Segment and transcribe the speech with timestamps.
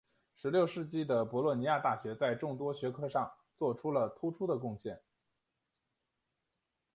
[0.33, 4.99] 十六世纪的博洛尼亚大学在众多学科上做出了突出的贡献。